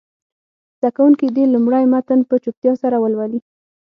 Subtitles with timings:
[0.79, 3.39] زده کوونکي دې لومړی متن په چوپتیا سره ولولي.